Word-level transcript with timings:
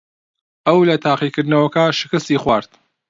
ئەو 0.67 0.79
لە 0.89 0.95
تاقیکردنەوەکە 1.05 1.85
شکستی 1.99 2.41
خوارد. 2.43 2.69